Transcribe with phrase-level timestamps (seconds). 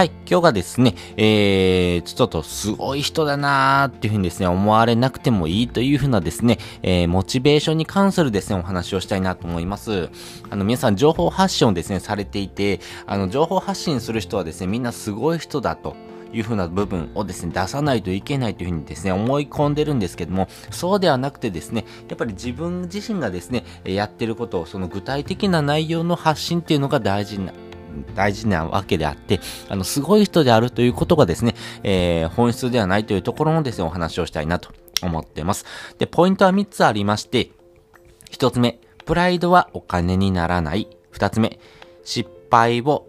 [0.00, 10.08] はい、今日がですね、えー、ちょっとすごい人だなーっていうふうにですね、思われなくてもいいというふうなですね、えー、モチベーションに関するですね、お話をしたいなと思います。
[10.48, 15.94] あの、皆さん情報発信をですね、されていて、あの、情報発信する人はですね、みんなすごい人だと。
[16.32, 27.52] いう風な部分をですね、出さないといけないというふうにですね、思い込んでるんですけども、そうではなくてですね、やっぱり自分自身がですね、やってることを、その具体的な内容の発信っていうのが大事な
[28.14, 34.70] 大事なわけであって、あの、すごい人であるということがですね、えー、本質ではないというところのですね、お話をしたいなと
[35.02, 35.64] 思ってます。
[35.98, 37.50] で、ポイントは3つありまして、
[38.30, 40.88] 1つ目、プライドはお金にならない。
[41.12, 41.58] 2つ目、
[42.04, 43.06] 失敗を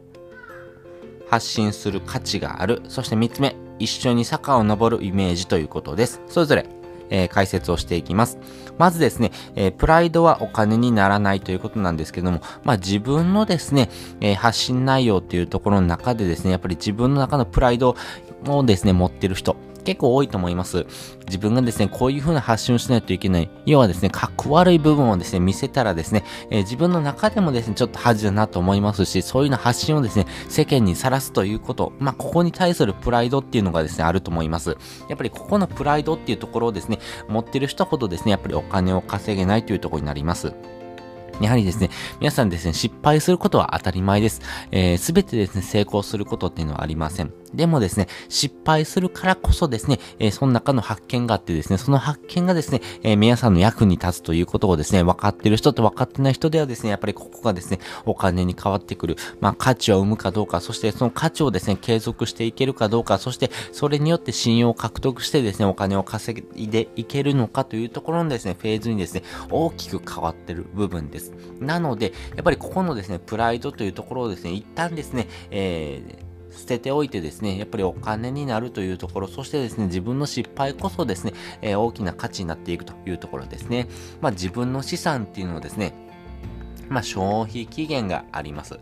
[1.29, 2.81] 発信する価値がある。
[2.87, 6.21] そして3つ目、一緒に坂を登るイメージということです。
[6.27, 6.80] それぞれ
[7.11, 8.39] えー、解説をしていきます。
[8.79, 13.89] まずですね、えー、プライドはお金にならないということなんですけども、まあ自分のですね、
[14.21, 17.95] えー、発信内容っていうところの中でですね、やっぱり自分の中のプライド
[18.47, 20.85] をですね、持ってる人、結構多いと思います。
[21.25, 23.49] 自分がですね、こういう風な発信をしないといけない。
[23.65, 34.77] 要はですね、かっこ悪い部分をですね、見せたらですね、えー、自分の中でもですね、ちょっと恥だなと思いますし、そういうような発信をですね、世間にさらすということ、まあ、ここに対するプライドっていうのがですね、あると思います。
[35.09, 40.53] やっぱりここのプライドっていうところをですね、持ってる人ほどですね、やっぱりお金を稼げないというところになります。
[41.41, 41.89] やはりですね、
[42.19, 44.41] 皆さんですね、失敗することは当たり前です。
[44.71, 47.33] えー、てですね、成功することっていうのはありません。
[47.53, 59.17] でもですね、失敗するからこそですね、えー、その中の発見があってですね、その発見がですね、えー、皆さんの役に立つということをですね、分かってる人と分かってない人ではですね、やっぱりここがですね、お金に変わってくる。
[59.41, 71.30] まあ、価値を生むかどうか、そしてその価値をですね、継続していけるかどうか、そしてそれによって信用を獲得してですね、お金を稼いでいけるのかというところのですね、フェーズにですね、大きく変わってる部分です。
[71.59, 83.87] なので、やっぱりここのですね、プライドというところをですね、一旦ですね、えー、捨てておいてですね、やっぱりお金になるというところ、そしてですね、自分の失敗こそですね、えー、大きな価値になっていくというところですね。
[84.21, 85.93] まあ自分の資産っていうのはですね、
[86.89, 88.79] まあ消費期限があります。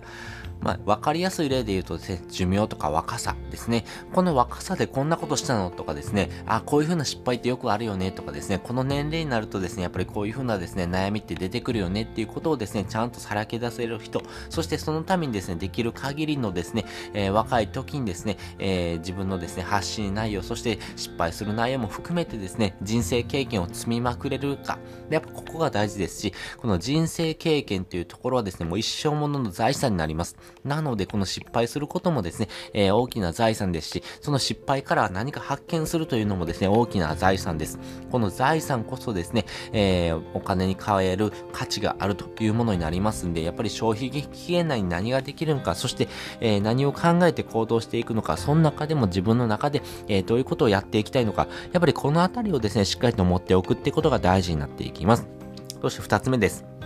[0.62, 3.86] まあ、わかりやすい例で言うとですね、寿命とか若さですね。
[4.14, 24.78] この若さでこんなことしたのとかですね、あ、こういう風な失敗ってよくあるよねとかですね、この年齢になるとですね、やっぱりこういう風なですね、悩みって出てくるよねっていうことをですね、ちゃんとさらけ出せる人、そしてそのためにですね、できる限りのですね、えー、若い時にですね、えー、自分のですね、発信内容、そして失敗する内容も含めてですね、人生経験を積みまくれるか。
[25.10, 30.36] で、やっぱここが大事ですし、この人生経験というところはですね、もう一生ものの財産になります。
[30.64, 37.80] なので、この失敗することもですね、えー、大きな財産ですし、その失敗から何か発見するというのもですね、大きな財産です。
[38.12, 46.08] この財産こそですね、えー、お金に変える価値があるというものになりますんで、やっぱり消費期限内に何ができるのか、そして、
[46.42, 55.28] えー、何を考えて行動していくのか、その中でも自分の中で、えー、どういうことをやっていきたいのか、やっぱりこのあたりをですね、しっかりと持っておくってことが大事になっていきます。
[55.82, 56.79] そして二つ目です。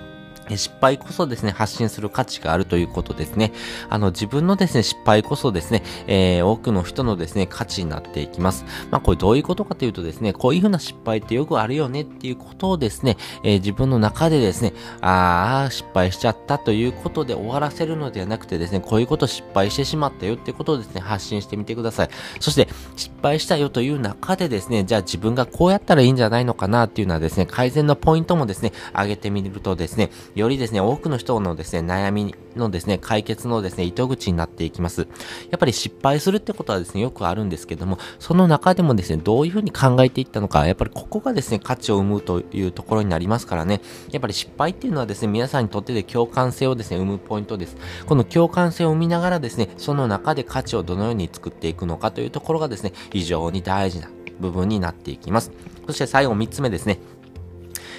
[0.49, 3.51] 失敗こそですね、発信する価値があるということですね。
[3.89, 8.65] あの、自分のですね、失敗こそですね、えー、多くの人のですね、価値になっていきます。
[8.91, 22.09] まあ、これどういうことかというとですね、こういうふうな失敗ってよくあるよねっていうことをですね、えー、自分の中でですね、ああ、失敗しちゃったということで終わらせるのではなくてですね、こういうこと失敗してしまったよってことをですね、発信してみてください。
[22.39, 35.07] そして、失敗したよという中でですね、じゃあ自分がこうやったらいいんじゃないのかなっていうのはですね、改善のポイントもですね、上げてみるとですね、よりですね、多くの人のですね、悩みのですね、解決のですね、糸口になっていきます。
[35.51, 47.77] やっぱり失敗するってことはですね、よくあるんですけども、その中でもですね、どういうふうに考えていったのか、やっぱりここがですね、価値を生むというところになりますからね、やっぱり失敗っていうのはですね、皆さんにとってで共感性をですね、生むポイントです。
[48.05, 54.09] この共感性を生みながらですね、その中で価値をどのように作っていくのかというところがですね、非常に大事な
[54.39, 55.51] 部分になっていきます。
[55.85, 56.99] そして最後3つ目ですね。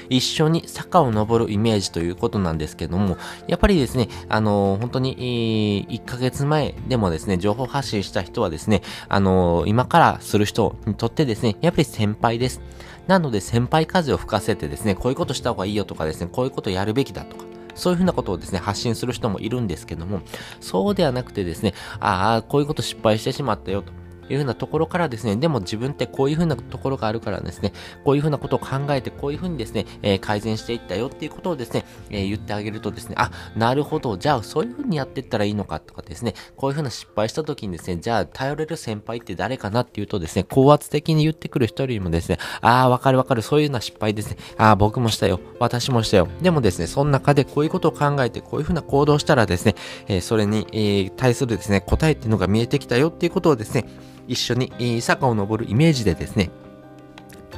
[0.09, 3.17] 一緒に坂を登るイメージということなんですけども、
[3.47, 12.61] やっぱりですね、あの、本当に、1ヶ月前でもですね、情報発信した人はですね、あの、今からする人にとってですね、やっぱり先輩です。
[13.06, 20.23] なので先輩風を吹かせてですね、こういうことした方がいいよとかですね、こういうことやるべきだとか、そういうふうなことをですね、発信する人もいるんですけども、
[20.61, 23.93] そうではなくてですね、ああ、こういうこと失敗してしまったよと。
[24.29, 27.73] いうふうなところからですね、でも自分ってこういうふうなところがあるからですね、
[28.05, 46.29] こういうふうなことを考えて、こういうふうにですね、えー、改善していったよっていうことをですね、えー、言ってあげるとですね、あ、なるほど、じゃあそういうふうにやっていったらいいのかとかですね、こういうふうな失敗した時にですね、じゃあ頼れる先輩って誰かなっていうとですね、高圧的に言ってくる人よりもですね、ああ、わかるわかる、そういうような失敗ですね、ああ、僕もしたよ、私もしたよ。
[46.43, 49.75] でもですね、その中でこういうことを考えて、こういうふうな行動したらですね、
[50.09, 53.85] えー、それに、え、対するですね、答えっていうのが見えてきたよっていうことをですね、
[54.26, 56.50] 一緒に、坂を登るイメージでですね、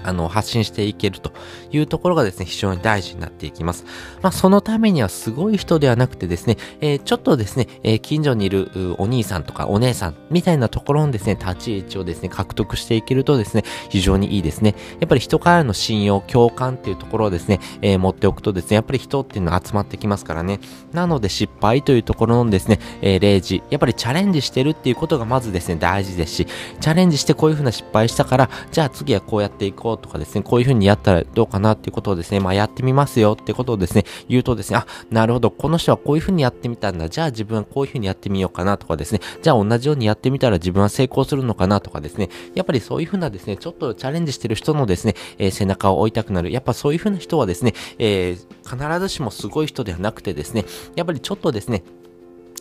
[0.07, 1.33] あの、発信していけると
[1.71, 3.85] いうところがですね、非常に大事になっていきます。
[4.23, 14.75] まあ、そのためにはすごい人ではなくてですね、えー、ちょっとですね、えー、近所にいるお兄さんとかお姉さんみたいなところのですね、立ち位置をですね、獲得していけるとですね、非常にいいですね。
[15.01, 20.61] やっぱり人からの信用、共感っていうところをですね、えー、持っておくとですね、やっぱり人っていうのは集まってきますからね。
[20.93, 26.47] なので失敗というところのですね、えー、例示、やっぱりチャレンジしてるっていうことがまずですね、大事ですし、
[26.81, 37.09] チャレンジしてこういうふうな失敗したから、じゃあ次はこうやっていこうとかですね、こういう風にやったらどうかなっていうことをですね、まあやってみますよってことをですね、言うとですね、あ、なるほど、この人はこういう風にやってみたんだ。
[37.09, 46.51] じゃあ自分はこういう風にやってみようかなとかですね、じゃあ同じようにやってみたら自分は成功するのかなとかですね、やっぱりそういう風なですね、ちょっとチャレンジしてる人のですね、えー、背中を追いたくなる。
[46.51, 50.65] やっぱそういう風な人はですね、えー、必ずしもすごい人ではなくてですね、
[50.95, 51.83] やっぱりちょっとですね、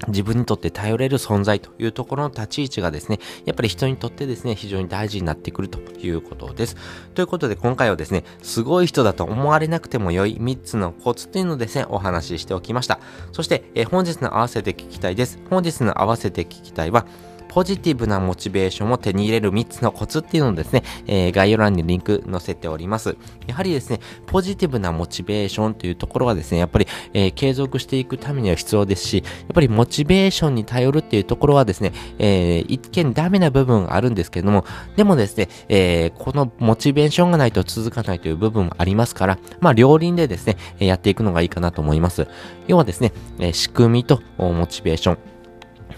[0.07, 6.75] 自分にとって頼れる存在というところの立ち位置がですね、やっぱり人にとってですね、非常に大事になってくるということです。
[7.13, 12.99] ということで今回はですね、すごい人だと思われなくても良い3つのコツというのをですね、お話ししておきました。
[13.31, 15.39] そして、え本日の合わせて聞きたいです。
[15.49, 17.05] 本日の合わせて聞きたいは、
[17.55, 23.15] ポジティブなモチベーションを手に入れる3つのコツっていうのをですね、えー、概要欄にリンク載せております。
[23.47, 34.65] やはりですね、ポジティブなモチベーションというところはですね、やっぱり、えー、継続していくためには必要ですし、やっぱりモチベーションに頼るっていうところはですね、えー、一見ダメな部分あるんですけれども、
[34.97, 42.27] でもですね、えー、このモチベーションがないと続かないという部分もありますから、まあ両輪でですね、やっていくのがいいかなと思います。
[42.67, 45.34] 要はですね、え仕組みとモチベーション、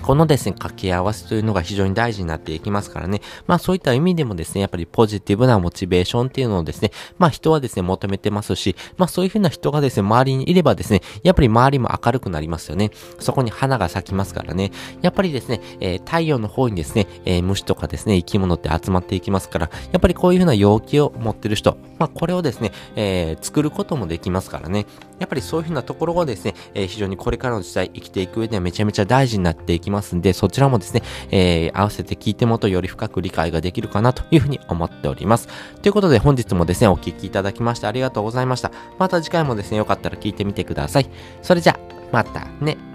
[0.02, 3.22] このですね、掛け合わせというのが非常に大事になっていきますからね。
[3.46, 12.92] まあそういった意味でもですね、やっぱりポジティブなモチベーションっていうのをですね、まあ人はですね、求めてますし、まあそういうふうな人がですね、周りにいればですね、やっぱり周りも明るくなりますよね。
[13.20, 14.72] そこに花が咲きますからね。
[15.02, 24.86] やっぱりですね、えー、太陽の方にですね、えー、虫とかですね、生き物って集まっていきますから、やっぱりこういうふうな陽気を持ってる人、まあこれをですね、えー、作ることもできますからね。
[25.20, 31.02] やっぱりそういうふうなところがですね、え、非常にこれからの時代生きていく上ではめちゃめちゃ大事になっていきますんで、そちらもですね、
[31.32, 35.48] えー、合わせて聞いてもとより深く理解ができるかなというふうに思っております。
[35.82, 38.72] ということで本日もですね、お聴きいただきましてありがとうございました。
[39.00, 41.10] また次回もですね、よかったら聞いてみてください。
[41.42, 41.80] それじゃ、
[42.12, 42.87] またね。